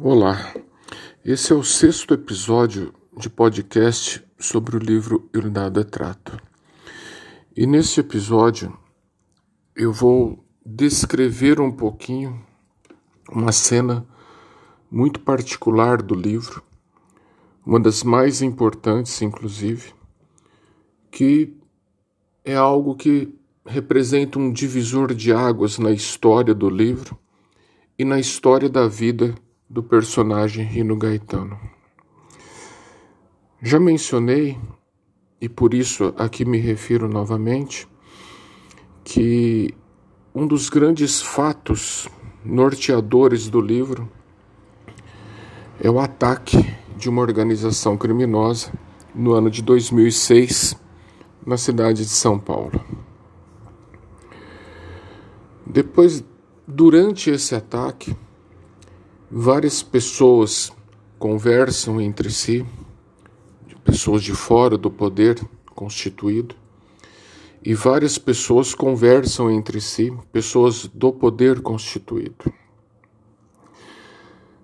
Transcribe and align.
Olá, 0.00 0.54
esse 1.24 1.52
é 1.52 1.56
o 1.56 1.64
sexto 1.64 2.14
episódio 2.14 2.94
de 3.16 3.28
podcast 3.28 4.24
sobre 4.38 4.76
o 4.76 4.78
livro 4.78 5.28
Iluminado 5.34 5.80
é 5.80 5.82
Trato. 5.82 6.40
E 7.56 7.66
nesse 7.66 7.98
episódio 7.98 8.78
eu 9.74 9.92
vou 9.92 10.38
descrever 10.64 11.60
um 11.60 11.72
pouquinho 11.72 12.40
uma 13.28 13.50
cena 13.50 14.06
muito 14.88 15.18
particular 15.18 16.00
do 16.00 16.14
livro, 16.14 16.62
uma 17.66 17.80
das 17.80 18.04
mais 18.04 18.40
importantes, 18.40 19.20
inclusive, 19.20 19.92
que 21.10 21.56
é 22.44 22.54
algo 22.54 22.94
que 22.94 23.34
representa 23.66 24.38
um 24.38 24.52
divisor 24.52 25.12
de 25.12 25.32
águas 25.32 25.76
na 25.76 25.90
história 25.90 26.54
do 26.54 26.70
livro 26.70 27.18
e 27.98 28.04
na 28.04 28.20
história 28.20 28.68
da 28.68 28.86
vida 28.86 29.34
do 29.68 29.82
personagem 29.82 30.64
Rino 30.64 30.96
Gaetano. 30.96 31.58
Já 33.60 33.78
mencionei, 33.78 34.58
e 35.40 35.48
por 35.48 35.74
isso 35.74 36.14
aqui 36.16 36.44
me 36.44 36.58
refiro 36.58 37.08
novamente, 37.08 37.86
que 39.04 39.74
um 40.34 40.46
dos 40.46 40.68
grandes 40.68 41.20
fatos 41.20 42.08
norteadores 42.44 43.48
do 43.50 43.60
livro 43.60 44.10
é 45.80 45.90
o 45.90 45.98
ataque 45.98 46.58
de 46.96 47.08
uma 47.08 47.20
organização 47.20 47.96
criminosa 47.96 48.72
no 49.14 49.32
ano 49.32 49.50
de 49.50 49.62
2006 49.62 50.76
na 51.44 51.56
cidade 51.56 52.04
de 52.04 52.10
São 52.10 52.38
Paulo. 52.38 52.80
Depois, 55.66 56.24
durante 56.66 57.30
esse 57.30 57.54
ataque, 57.54 58.16
Várias 59.30 59.82
pessoas 59.82 60.72
conversam 61.18 62.00
entre 62.00 62.30
si, 62.30 62.64
pessoas 63.84 64.22
de 64.22 64.32
fora 64.32 64.78
do 64.78 64.90
poder 64.90 65.38
constituído, 65.74 66.54
e 67.62 67.74
várias 67.74 68.16
pessoas 68.16 68.74
conversam 68.74 69.50
entre 69.50 69.82
si, 69.82 70.10
pessoas 70.32 70.86
do 70.86 71.12
poder 71.12 71.60
constituído. 71.60 72.50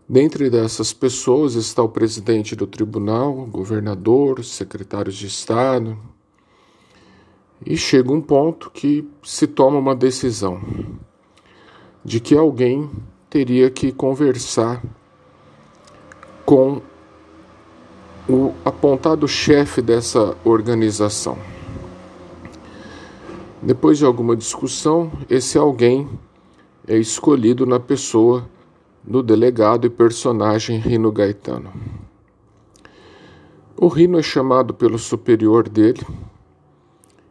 Dentre 0.09 0.49
dessas 0.49 0.95
pessoas 0.95 1.57
está 1.57 1.83
o 1.83 1.89
presidente 1.91 2.57
do 2.57 2.67
tribunal, 2.67 3.35
governador, 3.45 4.43
secretários 4.43 5.17
de 5.17 5.27
Estado, 5.27 5.99
e 7.67 7.77
chega 7.77 8.11
um 8.11 8.21
ponto 8.23 8.71
que 8.71 9.07
se 9.23 9.47
toma 9.47 9.79
uma 9.79 9.95
decisão 9.95 10.59
de 12.03 12.19
que 12.19 12.35
alguém 12.35 12.91
teria 13.35 13.69
que 13.69 13.91
conversar 13.91 14.81
com 16.47 16.81
o 18.29 18.55
apontado 18.65 19.27
chefe 19.27 19.83
dessa 19.83 20.37
organização. 20.45 21.37
Depois 23.61 23.99
de 23.99 24.05
alguma 24.05 24.37
discussão, 24.37 25.11
esse 25.29 25.59
alguém 25.59 26.09
é 26.87 26.97
escolhido 26.97 27.67
na 27.67 27.81
pessoa 27.81 28.49
do 29.03 29.21
delegado 29.21 29.85
e 29.85 29.91
personagem 29.91 30.79
Rino 30.79 31.11
Gaetano. 31.11 31.73
O 33.77 33.89
Rino 33.89 34.17
é 34.17 34.23
chamado 34.23 34.73
pelo 34.73 34.97
superior 34.97 35.69
dele, 35.69 36.07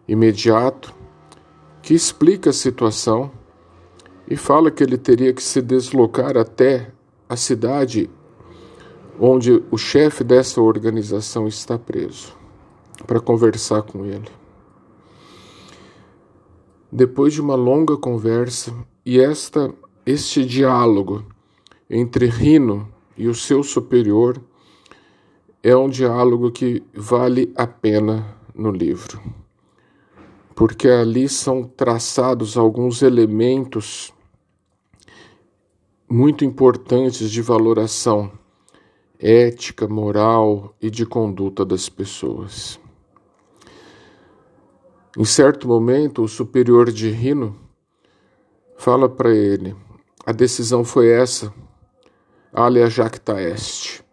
imediato, 0.06 0.94
que 1.82 1.94
explica 1.94 2.50
a 2.50 2.54
situação 2.54 3.32
e 4.28 4.36
fala 4.36 4.72
que 4.72 4.84
ele 4.84 4.98
teria 4.98 5.34
que 5.34 5.44
se 5.44 5.62
deslocar 5.62 6.38
até 6.38 6.92
a 7.28 7.36
cidade 7.36 8.10
onde 9.20 9.64
o 9.70 9.78
chefe 9.78 10.24
dessa 10.24 10.62
organização 10.62 11.48
está 11.48 11.78
preso, 11.78 12.36
para 13.06 13.20
conversar 13.20 13.84
com 13.84 14.06
ele. 14.06 14.30
Depois 16.92 17.34
de 17.34 17.42
uma 17.42 17.56
longa 17.56 17.98
conversa 17.98 18.74
e 19.06 19.20
esta 19.20 19.74
este 20.06 20.46
diálogo 20.46 21.24
entre 21.90 22.26
Rino 22.26 22.88
e 23.18 23.28
o 23.28 23.34
seu 23.34 23.64
superior 23.64 24.42
é 25.62 25.76
um 25.76 25.90
diálogo 25.90 26.52
que 26.52 26.84
vale 26.94 27.54
a 27.56 27.66
pena 27.66 28.36
no 28.54 28.70
livro 28.70 29.43
porque 30.56 30.88
ali 30.88 31.28
são 31.28 31.64
traçados 31.64 32.58
alguns 32.58 33.02
elementos 33.02 34.14
muito 36.10 36.46
importantes 36.46 37.32
de 37.32 37.42
valoração 37.42 38.32
ética, 39.20 39.88
moral 39.88 40.76
e 40.82 40.90
de 40.90 41.06
conduta 41.06 41.66
das 41.66 41.88
pessoas. 41.90 42.80
Em 45.18 45.26
certo 45.26 45.68
momento, 45.68 46.24
o 46.24 46.28
superior 46.28 46.92
de 46.92 47.10
Rino 47.10 47.56
fala 48.78 49.08
para 49.08 49.34
ele: 49.34 49.76
a 50.26 50.32
decisão 50.32 50.84
foi 50.84 51.10
essa, 51.10 51.54
alia 52.52 52.90
jacta 52.90 53.42
est, 53.42 54.04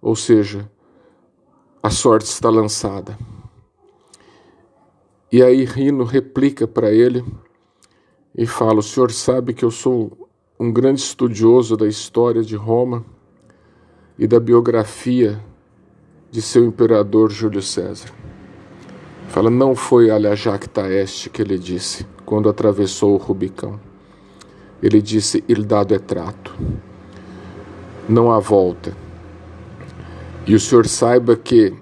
ou 0.00 0.16
seja, 0.16 0.70
a 1.82 1.90
sorte 1.90 2.26
está 2.26 2.48
lançada. 2.48 3.18
E 5.34 5.42
aí 5.42 5.64
Rino 5.64 6.04
replica 6.04 6.64
para 6.64 6.92
ele 6.92 7.24
e 8.38 8.46
fala: 8.46 8.78
O 8.78 8.82
senhor 8.84 9.10
sabe 9.10 9.52
que 9.52 9.64
eu 9.64 9.70
sou 9.72 10.28
um 10.60 10.72
grande 10.72 11.00
estudioso 11.00 11.76
da 11.76 11.88
história 11.88 12.40
de 12.40 12.54
Roma 12.54 13.04
e 14.16 14.28
da 14.28 14.38
biografia 14.38 15.44
de 16.30 16.40
seu 16.40 16.64
imperador 16.64 17.32
Júlio 17.32 17.60
César. 17.60 18.10
Fala, 19.26 19.50
não 19.50 19.74
foi 19.74 20.08
a 20.08 20.34
Jacta 20.36 20.88
Est 20.88 21.28
que 21.30 21.42
ele 21.42 21.58
disse 21.58 22.06
quando 22.24 22.48
atravessou 22.48 23.14
o 23.14 23.16
Rubicão. 23.16 23.80
Ele 24.80 25.02
disse: 25.02 25.42
Il 25.48 25.64
dado 25.64 25.94
é 25.94 25.98
trato. 25.98 26.54
Não 28.08 28.30
há 28.30 28.38
volta. 28.38 28.96
E 30.46 30.54
o 30.54 30.60
senhor 30.60 30.86
saiba 30.86 31.34
que 31.34 31.74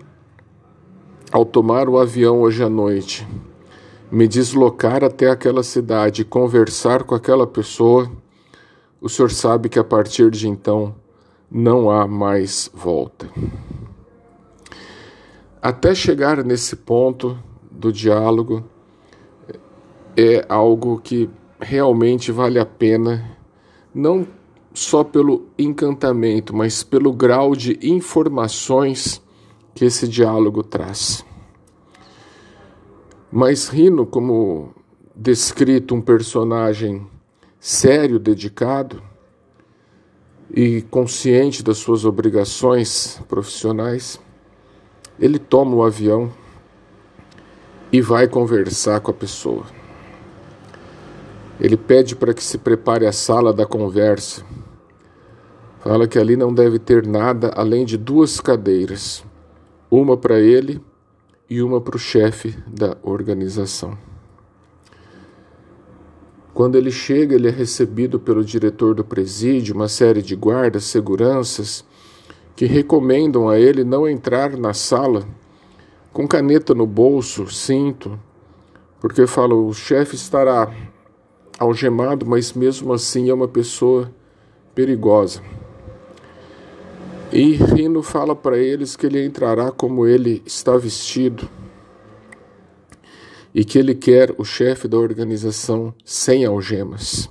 ao 1.32 1.47
tomar 1.47 1.88
o 1.88 1.98
avião 1.98 2.43
hoje 2.43 2.62
à 2.62 2.69
noite, 2.69 3.26
me 4.10 4.28
deslocar 4.28 5.03
até 5.03 5.31
aquela 5.31 5.62
cidade 5.62 6.26
conversar 6.26 7.04
com 7.04 7.15
aquela 7.15 7.47
pessoa, 7.47 8.12
o 9.00 9.09
senhor 9.09 9.31
sabe 9.31 9.70
que 9.70 9.78
a 9.78 9.84
partir 9.84 10.31
de 10.31 10.47
então 10.47 10.94
não 11.50 11.91
há 11.91 12.06
mais 12.06 12.70
volta. 12.75 13.31
Até 15.62 15.94
chegar 15.94 16.44
nesse 16.44 16.76
ponto 16.76 17.38
do 17.70 17.91
diálogo 17.91 18.62
é 20.14 20.44
algo 20.50 21.00
que 21.03 21.31
realmente 21.59 22.31
vale 22.31 22.59
a 22.59 22.66
pena, 22.66 23.38
não 23.94 24.26
só 24.75 25.03
pelo 25.03 25.47
encantamento, 25.59 26.54
mas 26.54 26.82
pelo 26.82 27.10
grau 27.10 27.56
de 27.56 27.78
informações 27.82 29.22
que 29.74 29.84
esse 29.84 30.06
diálogo 30.06 30.62
traz. 30.62 31.24
Mas 33.30 33.68
Rino, 33.68 34.04
como 34.04 34.74
descrito 35.16 35.94
um 35.94 36.00
personagem 36.00 37.06
sério, 37.58 38.18
dedicado 38.18 39.02
e 40.54 40.82
consciente 40.82 41.62
das 41.62 41.78
suas 41.78 42.04
obrigações 42.04 43.22
profissionais, 43.28 44.20
ele 45.18 45.38
toma 45.38 45.74
o 45.74 45.82
avião 45.82 46.30
e 47.90 48.00
vai 48.00 48.28
conversar 48.28 49.00
com 49.00 49.10
a 49.10 49.14
pessoa. 49.14 49.64
Ele 51.60 51.76
pede 51.76 52.16
para 52.16 52.34
que 52.34 52.42
se 52.42 52.58
prepare 52.58 53.06
a 53.06 53.12
sala 53.12 53.52
da 53.52 53.64
conversa. 53.64 54.44
Fala 55.80 56.06
que 56.06 56.18
ali 56.18 56.36
não 56.36 56.52
deve 56.52 56.78
ter 56.78 57.06
nada 57.06 57.50
além 57.54 57.84
de 57.84 57.96
duas 57.96 58.40
cadeiras 58.40 59.25
uma 60.00 60.16
para 60.16 60.40
ele 60.40 60.80
e 61.50 61.62
uma 61.62 61.78
para 61.78 61.96
o 61.96 61.98
chefe 61.98 62.56
da 62.66 62.96
organização. 63.02 63.98
Quando 66.54 66.76
ele 66.76 66.90
chega, 66.90 67.34
ele 67.34 67.48
é 67.48 67.50
recebido 67.50 68.18
pelo 68.18 68.42
diretor 68.42 68.94
do 68.94 69.04
presídio, 69.04 69.74
uma 69.74 69.88
série 69.88 70.22
de 70.22 70.34
guardas, 70.34 70.84
seguranças, 70.84 71.84
que 72.56 72.64
recomendam 72.64 73.50
a 73.50 73.58
ele 73.58 73.84
não 73.84 74.08
entrar 74.08 74.56
na 74.56 74.72
sala 74.72 75.28
com 76.10 76.26
caneta 76.26 76.74
no 76.74 76.86
bolso, 76.86 77.46
cinto, 77.50 78.18
porque 78.98 79.26
falam: 79.26 79.66
o 79.66 79.74
chefe 79.74 80.14
estará 80.14 80.72
algemado, 81.58 82.24
mas 82.24 82.54
mesmo 82.54 82.94
assim 82.94 83.28
é 83.28 83.34
uma 83.34 83.48
pessoa 83.48 84.10
perigosa. 84.74 85.42
E 87.32 87.55
Rino 87.55 88.02
fala 88.02 88.37
para 88.37 88.58
eles 88.58 88.94
que 88.94 89.06
ele 89.06 89.25
entrará 89.25 89.73
como 89.73 90.06
ele 90.06 90.43
está 90.44 90.76
vestido 90.76 91.49
e 93.55 93.64
que 93.64 93.79
ele 93.79 93.94
quer 93.94 94.34
o 94.37 94.44
chefe 94.44 94.87
da 94.87 94.99
organização 94.99 95.94
sem 96.05 96.44
algemas. 96.44 97.31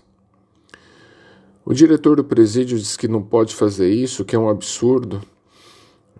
O 1.64 1.72
diretor 1.72 2.16
do 2.16 2.24
presídio 2.24 2.80
diz 2.80 2.98
que 2.98 3.08
não 3.08 3.22
pode 3.22 3.54
fazer 3.54 3.92
isso, 3.92 4.26
que 4.26 4.36
é 4.36 4.40
um 4.40 4.50
absurdo, 4.50 5.22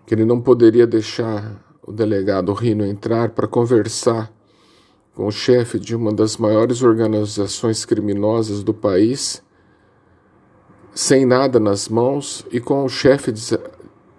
que 0.06 0.14
ele 0.14 0.24
não 0.24 0.40
poderia 0.40 0.86
deixar 0.86 1.60
o 1.84 1.90
delegado 1.90 2.52
Rino 2.52 2.86
entrar 2.86 3.30
para 3.30 3.48
conversar 3.48 4.32
com 5.12 5.26
o 5.26 5.32
chefe 5.32 5.80
de 5.80 5.96
uma 5.96 6.12
das 6.12 6.36
maiores 6.36 6.84
organizações 6.84 7.84
criminosas 7.84 8.62
do 8.62 8.72
país, 8.72 9.42
sem 10.94 11.24
nada 11.24 11.58
nas 11.58 11.88
mãos 11.88 12.46
e 12.50 12.60
com 12.60 12.84
o 12.84 12.88
chefe 12.88 13.32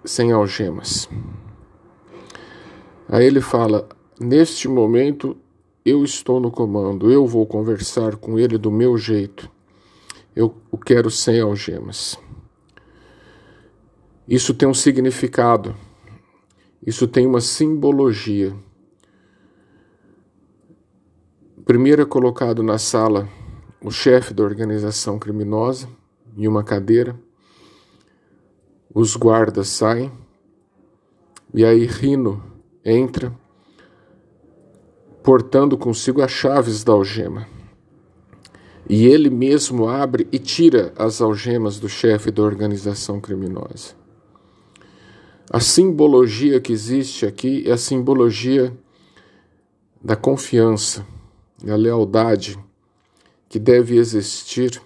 sem 0.04 0.32
algemas. 0.32 1.08
Aí 3.08 3.24
ele 3.24 3.40
fala: 3.40 3.88
Neste 4.18 4.68
momento 4.68 5.36
eu 5.84 6.02
estou 6.02 6.40
no 6.40 6.50
comando, 6.50 7.10
eu 7.10 7.26
vou 7.26 7.46
conversar 7.46 8.16
com 8.16 8.38
ele 8.38 8.58
do 8.58 8.70
meu 8.70 8.96
jeito. 8.96 9.50
Eu 10.34 10.54
o 10.70 10.76
quero 10.76 11.10
sem 11.10 11.40
algemas. 11.40 12.18
Isso 14.26 14.54
tem 14.54 14.66
um 14.66 14.74
significado, 14.74 15.76
isso 16.84 17.06
tem 17.06 17.26
uma 17.26 17.40
simbologia. 17.40 18.54
Primeiro 21.64 22.02
é 22.02 22.06
colocado 22.06 22.62
na 22.62 22.78
sala 22.78 23.28
o 23.82 23.90
chefe 23.90 24.32
da 24.34 24.42
organização 24.42 25.18
criminosa 25.18 25.88
em 26.36 26.46
uma 26.46 26.64
cadeira, 26.64 27.18
os 28.94 29.16
guardas 29.16 29.68
saem, 29.68 30.10
e 31.52 31.64
aí 31.64 31.86
Rino 31.86 32.42
entra, 32.84 33.32
portando 35.22 35.76
consigo 35.76 36.20
as 36.20 36.30
chaves 36.30 36.84
da 36.84 36.92
algema. 36.92 37.46
E 38.88 39.06
ele 39.06 39.30
mesmo 39.30 39.88
abre 39.88 40.28
e 40.30 40.38
tira 40.38 40.92
as 40.96 41.22
algemas 41.22 41.80
do 41.80 41.88
chefe 41.88 42.30
da 42.30 42.42
organização 42.42 43.20
criminosa. 43.20 43.94
A 45.50 45.60
simbologia 45.60 46.60
que 46.60 46.72
existe 46.72 47.24
aqui 47.24 47.64
é 47.66 47.72
a 47.72 47.78
simbologia 47.78 48.76
da 50.02 50.14
confiança, 50.14 51.06
da 51.62 51.76
lealdade 51.76 52.58
que 53.48 53.58
deve 53.58 53.96
existir 53.96 54.82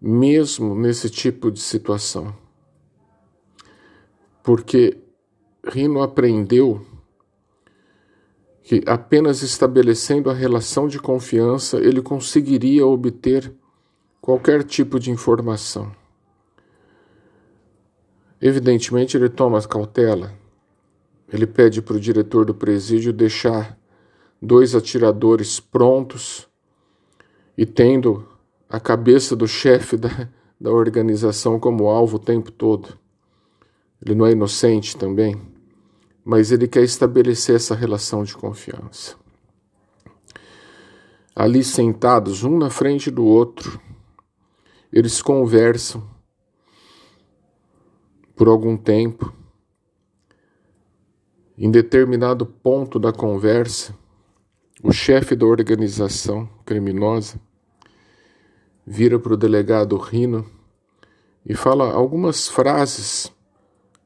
mesmo 0.00 0.74
nesse 0.74 1.10
tipo 1.10 1.50
de 1.50 1.60
situação. 1.60 2.34
Porque 4.42 4.96
Rino 5.66 6.02
aprendeu 6.02 6.84
que 8.62 8.82
apenas 8.86 9.42
estabelecendo 9.42 10.30
a 10.30 10.34
relação 10.34 10.86
de 10.86 10.98
confiança 10.98 11.78
ele 11.78 12.02
conseguiria 12.02 12.86
obter 12.86 13.52
qualquer 14.20 14.62
tipo 14.62 15.00
de 15.00 15.10
informação. 15.10 15.90
Evidentemente, 18.40 19.16
ele 19.16 19.28
toma 19.28 19.60
cautela. 19.62 20.32
Ele 21.32 21.46
pede 21.46 21.82
para 21.82 21.96
o 21.96 22.00
diretor 22.00 22.44
do 22.44 22.54
presídio 22.54 23.12
deixar 23.12 23.78
dois 24.40 24.74
atiradores 24.74 25.58
prontos 25.58 26.46
e 27.56 27.66
tendo 27.66 28.26
a 28.68 28.78
cabeça 28.78 29.34
do 29.34 29.48
chefe 29.48 29.96
da, 29.96 30.28
da 30.60 30.70
organização 30.70 31.58
como 31.58 31.88
alvo 31.88 32.16
o 32.16 32.20
tempo 32.20 32.50
todo. 32.50 32.98
Ele 34.04 34.14
não 34.14 34.26
é 34.26 34.32
inocente 34.32 34.96
também, 34.96 35.40
mas 36.24 36.52
ele 36.52 36.68
quer 36.68 36.82
estabelecer 36.82 37.56
essa 37.56 37.74
relação 37.74 38.22
de 38.22 38.36
confiança. 38.36 39.16
Ali 41.34 41.64
sentados, 41.64 42.42
um 42.42 42.58
na 42.58 42.68
frente 42.68 43.10
do 43.10 43.24
outro, 43.24 43.80
eles 44.92 45.22
conversam 45.22 46.02
por 48.34 48.48
algum 48.48 48.76
tempo. 48.76 49.32
Em 51.56 51.70
determinado 51.70 52.46
ponto 52.46 52.98
da 52.98 53.12
conversa, 53.12 53.94
o 54.82 54.92
chefe 54.92 55.34
da 55.34 55.44
organização 55.44 56.48
criminosa 56.64 57.40
vira 58.90 59.18
para 59.18 59.34
o 59.34 59.36
delegado 59.36 59.98
Rino 59.98 60.46
e 61.44 61.54
fala 61.54 61.92
algumas 61.92 62.48
frases, 62.48 63.30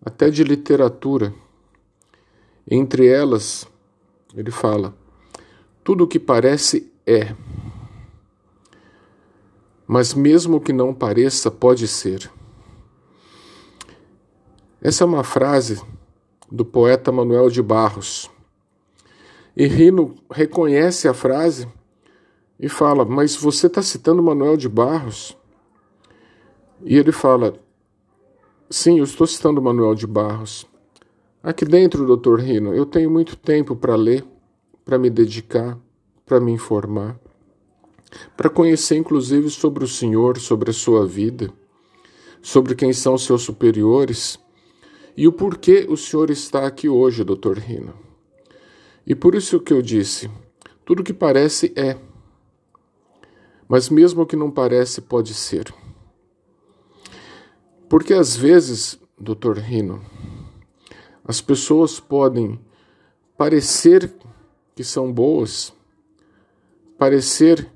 até 0.04 0.28
de 0.28 0.42
literatura. 0.42 1.32
Entre 2.68 3.06
elas, 3.06 3.66
ele 4.34 4.50
fala: 4.50 4.92
tudo 5.84 6.02
o 6.02 6.08
que 6.08 6.18
parece 6.18 6.92
é, 7.06 7.34
mas 9.86 10.14
mesmo 10.14 10.60
que 10.60 10.72
não 10.72 10.92
pareça, 10.92 11.48
pode 11.48 11.86
ser. 11.86 12.28
Essa 14.80 15.04
é 15.04 15.06
uma 15.06 15.22
frase 15.22 15.80
do 16.50 16.64
poeta 16.64 17.12
Manuel 17.12 17.48
de 17.48 17.62
Barros. 17.62 18.28
E 19.56 19.64
Rino 19.68 20.16
reconhece 20.28 21.06
a 21.06 21.14
frase 21.14 21.68
e 22.62 22.68
fala: 22.68 23.04
Mas 23.04 23.34
você 23.34 23.66
está 23.66 23.82
citando 23.82 24.22
Manuel 24.22 24.56
de 24.56 24.68
Barros? 24.68 25.36
E 26.84 26.96
ele 26.96 27.10
fala: 27.10 27.54
Sim, 28.70 28.98
eu 28.98 29.04
estou 29.04 29.26
citando 29.26 29.60
Manuel 29.60 29.96
de 29.96 30.06
Barros. 30.06 30.64
Aqui 31.42 31.64
dentro, 31.64 32.06
doutor 32.06 32.40
Rino, 32.40 32.72
eu 32.72 32.86
tenho 32.86 33.10
muito 33.10 33.34
tempo 33.34 33.74
para 33.74 33.96
ler, 33.96 34.24
para 34.84 34.96
me 34.96 35.10
dedicar, 35.10 35.76
para 36.24 36.38
me 36.38 36.52
informar, 36.52 37.18
para 38.36 38.48
conhecer 38.48 38.96
inclusive 38.96 39.50
sobre 39.50 39.82
o 39.82 39.88
Senhor, 39.88 40.38
sobre 40.38 40.70
a 40.70 40.72
sua 40.72 41.04
vida, 41.04 41.52
sobre 42.40 42.76
quem 42.76 42.92
são 42.92 43.18
seus 43.18 43.42
superiores 43.42 44.38
e 45.16 45.26
o 45.26 45.32
porquê 45.32 45.84
o 45.88 45.96
Senhor 45.96 46.30
está 46.30 46.64
aqui 46.64 46.88
hoje, 46.88 47.24
doutor 47.24 47.58
Rino. 47.58 47.92
E 49.04 49.12
por 49.16 49.34
isso 49.34 49.58
que 49.58 49.72
eu 49.72 49.82
disse: 49.82 50.30
tudo 50.84 51.02
que 51.02 51.12
parece 51.12 51.72
é. 51.74 52.11
Mas 53.68 53.88
mesmo 53.88 54.26
que 54.26 54.36
não 54.36 54.50
parece, 54.50 55.00
pode 55.00 55.34
ser. 55.34 55.72
Porque 57.88 58.14
às 58.14 58.36
vezes, 58.36 58.98
doutor 59.18 59.58
Rino, 59.58 60.02
as 61.24 61.40
pessoas 61.40 62.00
podem 62.00 62.58
parecer 63.36 64.12
que 64.74 64.82
são 64.82 65.12
boas, 65.12 65.72
parecer 66.98 67.70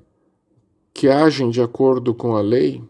que 0.93 1.07
agem 1.07 1.49
de 1.49 1.61
acordo 1.61 2.13
com 2.13 2.35
a 2.35 2.41
lei, 2.41 2.83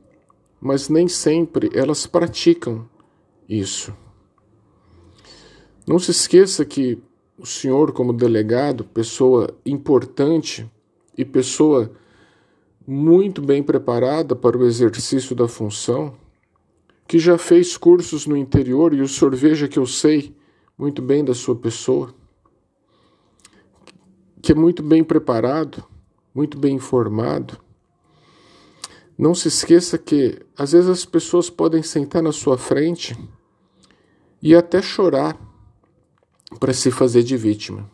mas 0.59 0.89
nem 0.89 1.07
sempre 1.07 1.69
elas 1.73 2.07
praticam 2.07 2.89
isso. 3.48 3.93
Não 5.86 6.00
se 6.00 6.12
esqueça 6.12 6.65
que 6.65 7.01
o 7.38 7.45
senhor, 7.45 7.91
como 7.91 8.12
delegado, 8.12 8.83
pessoa 8.83 9.55
importante 9.65 10.69
e 11.17 11.24
pessoa 11.24 11.91
muito 12.88 13.41
bem 13.41 13.62
preparada 13.62 14.34
para 14.34 14.58
o 14.58 14.65
exercício 14.65 15.36
da 15.36 15.46
função, 15.46 16.15
que 17.06 17.20
já 17.20 17.38
fez 17.38 17.75
cursos 17.75 18.25
no 18.25 18.38
interior 18.38 18.94
e 18.94 19.01
o 19.01 19.08
senhor 19.10 19.36
veja 19.36 19.67
que 19.67 19.77
eu 19.77 19.86
sei 19.86 20.34
muito 20.77 21.01
bem 21.01 21.25
da 21.25 21.34
sua 21.34 21.53
pessoa, 21.53 22.15
que 24.41 24.53
é 24.53 24.56
muito 24.56 24.82
bem 24.82 25.03
preparado, 25.03 25.84
muito 26.34 26.58
bem 26.58 26.75
informado. 26.75 27.60
Não 29.17 29.36
se 29.36 29.50
esqueça 29.50 29.98
que 29.98 30.39
às 30.58 30.72
vezes 30.72 30.89
as 30.89 31.03
pessoas 31.03 31.50
podem 31.50 31.84
sentar 31.84 32.24
na 32.24 32.32
sua 32.32 32.58
frente 32.58 33.17
e 34.41 34.56
até 34.56 34.82
chorar 34.82 35.38
para 36.58 36.74
se 36.74 36.89
fazer 36.89 37.24
de 37.24 37.36
vítima. 37.36 37.89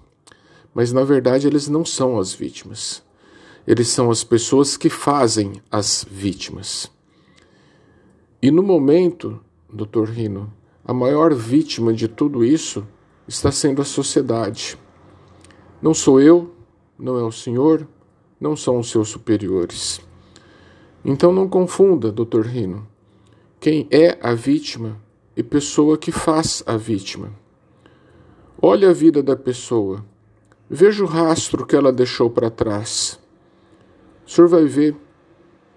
Mas 0.71 0.91
na 0.91 1.03
verdade 1.03 1.47
eles 1.47 1.67
não 1.67 1.83
são 1.83 2.19
as 2.19 2.31
vítimas. 2.31 3.01
Eles 3.65 3.87
são 3.87 4.11
as 4.11 4.23
pessoas 4.23 4.75
que 4.75 4.89
fazem 4.89 5.61
as 5.71 6.05
vítimas. 6.09 6.91
E 8.41 8.51
no 8.51 8.61
momento, 8.61 9.39
Dr. 9.71 10.09
Rino, 10.09 10.51
a 10.83 10.93
maior 10.93 11.33
vítima 11.33 11.93
de 11.93 12.09
tudo 12.09 12.43
isso 12.43 12.85
está 13.25 13.53
sendo 13.53 13.81
a 13.81 13.85
sociedade. 13.85 14.77
Não 15.81 15.93
sou 15.93 16.19
eu, 16.19 16.53
não 16.99 17.17
é 17.17 17.23
o 17.23 17.31
senhor, 17.31 17.87
não 18.37 18.53
são 18.53 18.79
os 18.79 18.91
seus 18.91 19.07
superiores. 19.07 20.01
Então 21.05 21.31
não 21.31 21.47
confunda, 21.47 22.11
Dr. 22.11 22.41
Rino, 22.41 22.85
quem 23.61 23.87
é 23.89 24.17
a 24.21 24.33
vítima 24.33 25.01
e 25.37 25.41
pessoa 25.41 25.97
que 25.97 26.11
faz 26.11 26.61
a 26.65 26.75
vítima. 26.75 27.31
Olhe 28.61 28.85
a 28.85 28.91
vida 28.91 29.23
da 29.23 29.37
pessoa, 29.37 30.05
veja 30.69 31.01
o 31.01 31.07
rastro 31.07 31.65
que 31.65 31.77
ela 31.77 31.93
deixou 31.93 32.29
para 32.29 32.49
trás 32.49 33.22
o 34.25 34.29
senhor 34.29 34.47
vai 34.47 34.65
ver 34.65 34.95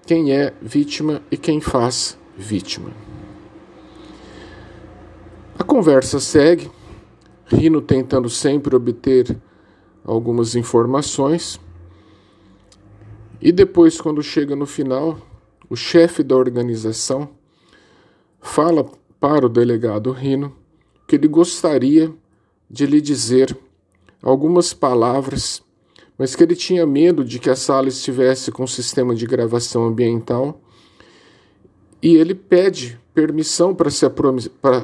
quem 0.06 0.32
é 0.32 0.52
vítima 0.62 1.22
e 1.30 1.36
quem 1.36 1.60
faz 1.60 2.18
vítima. 2.36 2.90
A 5.58 5.64
conversa 5.64 6.20
segue, 6.20 6.70
Rino 7.46 7.80
tentando 7.80 8.28
sempre 8.28 8.74
obter 8.74 9.36
algumas 10.04 10.54
informações. 10.54 11.60
E 13.40 13.50
depois, 13.52 14.00
quando 14.00 14.22
chega 14.22 14.54
no 14.56 14.66
final, 14.66 15.18
o 15.68 15.76
chefe 15.76 16.22
da 16.22 16.36
organização 16.36 17.28
fala 18.40 18.88
para 19.18 19.46
o 19.46 19.48
delegado 19.48 20.12
Rino 20.12 20.54
que 21.06 21.16
ele 21.16 21.28
gostaria 21.28 22.12
de 22.68 22.86
lhe 22.86 23.00
dizer 23.00 23.56
algumas 24.22 24.72
palavras, 24.72 25.62
mas 26.18 26.34
que 26.34 26.42
ele 26.42 26.56
tinha 26.56 26.86
medo 26.86 27.24
de 27.24 27.38
que 27.38 27.50
a 27.50 27.56
sala 27.56 27.88
estivesse 27.88 28.50
com 28.50 28.66
sistema 28.66 29.14
de 29.14 29.26
gravação 29.26 29.86
ambiental 29.86 30.60
e 32.02 32.16
ele 32.16 32.34
pede 32.34 32.98
permissão 33.14 33.74
para 33.74 33.90
se, 33.90 34.06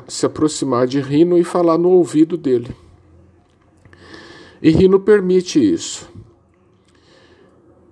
se 0.09 0.27
aproximar 0.27 0.87
de 0.87 1.01
Rino 1.01 1.39
e 1.39 1.45
falar 1.45 1.79
no 1.79 1.91
ouvido 1.91 2.37
dele. 2.37 2.75
E 4.61 4.71
Rino 4.71 4.99
permite 5.01 5.59
isso. 5.59 6.11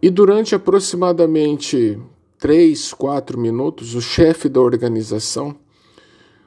E 0.03 0.09
durante 0.09 0.55
aproximadamente 0.55 2.01
três, 2.39 2.95
quatro 2.95 3.39
minutos, 3.39 3.95
o 3.95 4.01
chefe 4.01 4.49
da 4.49 4.61
organização 4.61 5.55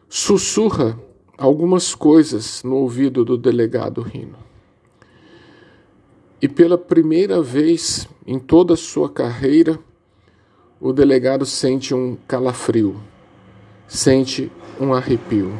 sussurra 0.10 1.00
algumas 1.38 1.94
coisas 1.94 2.64
no 2.64 2.76
ouvido 2.78 3.24
do 3.24 3.38
delegado 3.38 4.02
Rino. 4.02 4.53
E 6.44 6.48
pela 6.50 6.78
primeira 6.78 7.42
vez 7.42 8.06
em 8.28 8.38
toda 8.38 8.74
a 8.74 8.76
sua 8.78 9.10
carreira, 9.10 9.80
o 10.78 10.92
delegado 10.92 11.46
sente 11.46 11.96
um 11.96 12.18
calafrio, 12.28 13.02
sente 13.88 14.52
um 14.78 14.94
arrepio. 14.94 15.58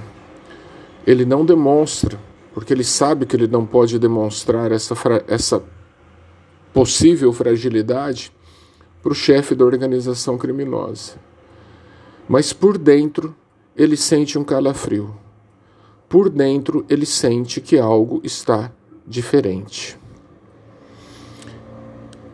Ele 1.08 1.24
não 1.24 1.46
demonstra, 1.46 2.20
porque 2.54 2.74
ele 2.74 2.84
sabe 2.84 3.26
que 3.26 3.34
ele 3.34 3.48
não 3.48 3.66
pode 3.66 3.98
demonstrar 3.98 4.74
essa, 4.74 4.94
essa 5.26 5.64
possível 6.74 7.32
fragilidade 7.32 8.30
para 9.02 9.14
o 9.14 9.16
chefe 9.16 9.56
da 9.56 9.64
organização 9.64 10.38
criminosa. 10.38 11.14
Mas 12.28 12.52
por 12.52 12.78
dentro 12.78 13.34
ele 13.74 13.96
sente 13.96 14.38
um 14.38 14.44
calafrio. 14.44 15.16
Por 16.10 16.30
dentro 16.30 16.86
ele 16.90 17.06
sente 17.06 17.62
que 17.62 17.80
algo 17.80 18.20
está 18.22 18.70
diferente. 19.08 20.03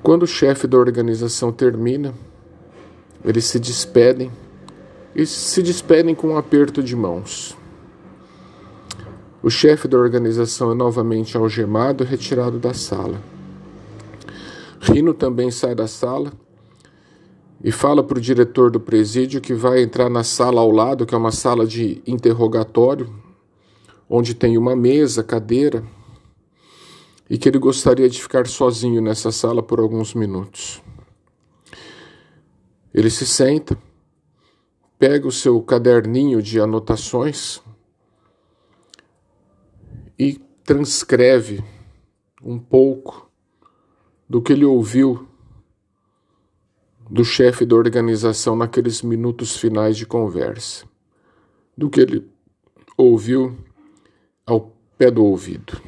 Quando 0.10 0.24
o 0.24 0.28
chefe 0.28 0.66
da 0.66 0.75
organização 0.75 1.51
termina, 1.51 2.16
eles 3.24 3.46
se 3.46 3.60
despedem 3.60 4.32
e 5.16 5.24
se 5.24 5.62
despedem 5.62 6.16
com 6.16 6.30
um 6.30 6.36
aperto 6.36 6.82
de 6.82 6.96
mãos. 6.96 7.56
O 9.44 9.51
chefe 9.51 9.88
da 9.88 10.00
organização 10.00 10.72
é 10.72 10.74
novamente 10.74 11.38
algemado 11.38 12.04
e 12.04 12.08
retirado 12.08 12.58
da 12.58 12.74
sala. 12.74 13.22
Rino 14.82 15.13
também 15.13 15.51
sai 15.51 15.75
da 15.75 15.86
sala 15.86 16.34
e 17.63 17.72
fala 17.72 18.01
para 18.01 18.18
o 18.18 18.22
diretor 18.22 18.72
do 18.72 18.80
presídio 18.80 19.39
que 19.39 19.54
vai 19.54 19.84
entrar 19.84 20.10
na 20.10 20.24
sala 20.24 20.60
ao 20.60 20.72
lado, 20.72 21.06
que 21.06 21.13
é 21.13 21.18
uma 21.20 21.32
sala 21.32 21.68
de 21.68 22.01
interrogatório, 22.08 23.13
onde 24.10 24.34
tem 24.34 24.58
uma 24.58 24.75
mesa, 24.75 25.24
cadeira, 25.24 25.84
e 27.29 27.38
que 27.38 27.48
ele 27.48 27.59
gostaria 27.59 28.09
de 28.09 28.21
ficar 28.21 28.48
sozinho 28.48 29.01
nessa 29.01 29.31
sala 29.31 29.62
por 29.62 29.79
alguns 29.79 30.13
minutos. 30.13 30.81
Ele 32.93 33.09
se 33.09 33.25
senta, 33.25 33.77
pega 34.98 35.27
o 35.27 35.31
seu 35.31 35.62
caderninho 35.62 36.41
de 36.41 36.59
anotações 36.59 37.62
e 40.17 40.39
transcreve 40.63 41.63
um 42.43 42.57
pouco 42.57 43.29
do 44.27 44.41
que 44.41 44.53
ele 44.53 44.65
ouviu 44.65 45.27
do 47.09 47.25
chefe 47.25 47.65
da 47.65 47.75
organização 47.75 48.55
naqueles 48.55 49.01
minutos 49.01 49.57
finais 49.57 49.98
de 49.98 50.05
conversa, 50.05 50.86
do 51.75 51.89
que 51.89 52.01
ele 52.01 52.29
ouviu 52.95 53.57
ao 54.45 54.75
pé 54.98 55.09
do 55.09 55.24
ouvido. 55.24 55.81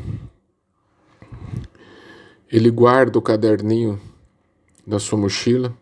Ele 2.51 2.69
guarda 2.69 3.17
o 3.17 3.21
caderninho 3.21 3.99
da 4.85 4.99
sua 4.99 5.17
mochila 5.17 5.73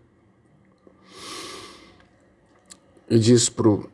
e 3.10 3.18
diz 3.18 3.50
para 3.50 3.68
o 3.68 3.90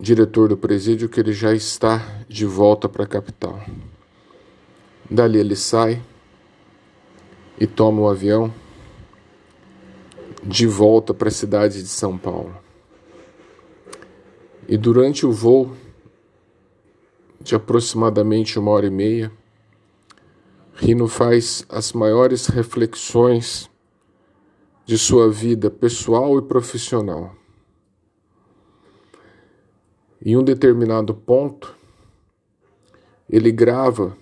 diretor 0.00 0.48
do 0.48 0.56
presídio 0.56 1.08
que 1.08 1.20
ele 1.20 1.34
já 1.34 1.52
está 1.52 2.24
de 2.26 2.46
volta 2.46 2.88
para 2.88 3.04
a 3.04 3.06
capital. 3.06 3.60
Dali 5.10 5.38
ele 5.38 5.54
sai 5.54 6.02
e 7.60 7.66
toma 7.66 8.00
o 8.00 8.08
avião 8.08 8.54
de 10.42 10.66
volta 10.66 11.12
para 11.12 11.28
a 11.28 11.32
cidade 11.32 11.82
de 11.82 11.88
São 11.88 12.16
Paulo. 12.16 12.56
E 14.66 14.78
durante 14.78 15.26
o 15.26 15.32
voo 15.32 15.76
de 17.38 17.54
aproximadamente 17.54 18.58
uma 18.58 18.70
hora 18.70 18.86
e 18.86 18.90
meia, 18.90 19.30
Rino 20.80 21.08
faz 21.08 21.66
as 21.68 21.92
maiores 21.92 22.46
reflexões 22.46 23.68
de 24.86 24.96
sua 24.96 25.28
vida 25.28 25.68
pessoal 25.68 26.38
e 26.38 26.42
profissional. 26.42 27.34
Em 30.24 30.36
um 30.36 30.44
determinado 30.44 31.12
ponto, 31.12 31.74
ele 33.28 33.50
grava 33.50 34.16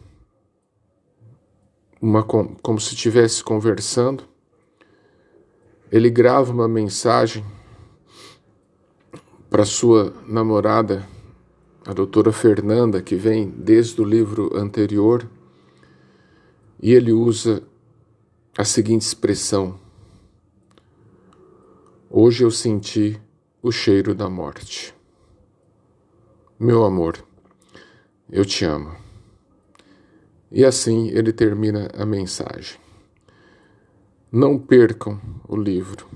uma 2.01 2.23
como 2.23 2.81
se 2.81 2.95
estivesse 2.95 3.45
conversando. 3.45 4.25
Ele 5.93 6.09
grava 6.09 6.53
uma 6.53 6.67
mensagem 6.67 7.45
para 9.51 9.67
sua 9.67 10.15
namorada, 10.27 11.07
a 11.87 11.93
doutora 11.93 12.33
Fernanda, 12.33 13.03
que 13.03 13.15
vem 13.15 13.47
desde 13.51 14.01
o 14.01 14.05
livro 14.05 14.57
anterior, 14.57 15.29
e 16.80 16.92
ele 16.92 17.12
usa 17.12 17.62
a 18.56 18.64
seguinte 18.64 19.02
expressão: 19.02 19.78
Hoje 22.11 22.45
eu 22.45 22.50
senti 22.50 23.21
o 23.62 23.73
cheiro 23.73 24.14
da 24.14 24.28
morte. 24.28 24.95
Meu 26.59 26.85
amor, 26.85 27.23
eu 28.30 28.45
te 28.45 28.64
amo. 28.64 28.95
E 30.50 30.64
assim 30.64 31.09
ele 31.09 31.33
termina 31.33 31.90
a 31.95 32.06
mensagem. 32.06 32.78
Não 34.30 34.59
percam 34.59 35.21
o 35.49 35.56
livro. 35.56 36.06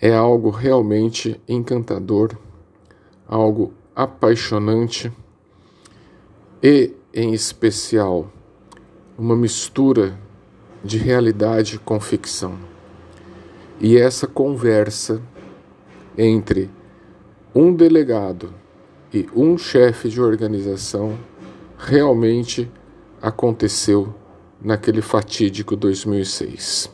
É 0.00 0.14
algo 0.14 0.50
realmente 0.50 1.40
encantador, 1.46 2.36
algo 3.26 3.74
apaixonante 3.94 5.12
e, 6.62 6.94
em 7.12 7.34
especial, 7.34 8.32
uma 9.20 9.36
mistura 9.36 10.18
de 10.82 10.96
realidade 10.96 11.78
com 11.78 12.00
ficção. 12.00 12.54
E 13.78 13.98
essa 13.98 14.26
conversa 14.26 15.20
entre 16.16 16.70
um 17.54 17.74
delegado 17.74 18.54
e 19.12 19.28
um 19.36 19.58
chefe 19.58 20.08
de 20.08 20.22
organização 20.22 21.18
realmente 21.76 22.70
aconteceu 23.20 24.14
naquele 24.58 25.02
fatídico 25.02 25.76
2006. 25.76 26.90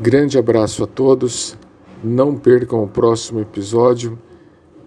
Grande 0.00 0.36
abraço 0.36 0.82
a 0.82 0.86
todos, 0.88 1.56
não 2.02 2.36
percam 2.36 2.82
o 2.82 2.88
próximo 2.88 3.38
episódio 3.38 4.18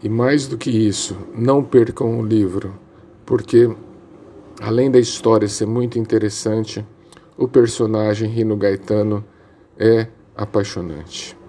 e, 0.04 0.10
mais 0.10 0.46
do 0.46 0.58
que 0.58 0.72
isso, 0.72 1.16
não 1.34 1.64
percam 1.64 2.20
o 2.20 2.26
livro, 2.26 2.78
porque, 3.26 3.74
além 4.62 4.92
da 4.92 5.00
história 5.00 5.48
ser 5.48 5.66
muito 5.66 5.98
interessante, 5.98 6.86
o 7.36 7.48
personagem 7.48 8.30
Rino 8.30 8.56
Gaetano 8.56 9.26
é 9.78 10.08
apaixonante. 10.36 11.41